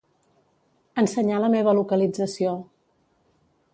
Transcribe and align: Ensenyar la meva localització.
Ensenyar 1.01 1.41
la 1.43 1.51
meva 1.57 1.75
localització. 1.81 2.57